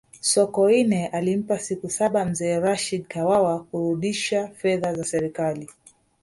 [0.31, 5.69] sokoine alimpa siku saba mzee rashidi kawawa kurudisha fedha za serikali